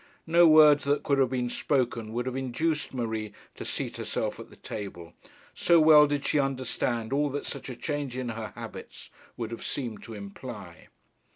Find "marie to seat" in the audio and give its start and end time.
2.91-3.97